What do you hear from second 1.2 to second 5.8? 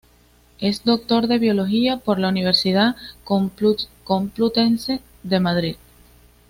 en Biología por la Universidad Complutense de Madrid.